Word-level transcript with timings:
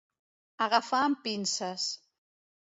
Agafar 0.65 1.01
amb 1.09 1.19
pinces. 1.27 1.87